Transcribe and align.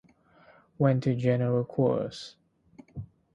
Went 0.79 1.03
to 1.03 1.13
General 1.13 1.63
Quarters. 1.63 2.35